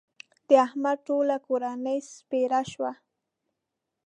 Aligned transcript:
د 0.47 0.49
احمد 0.65 0.97
ټوله 1.07 1.35
کورنۍ 1.47 1.99
سپېره 2.13 2.61
شوه. 2.71 2.91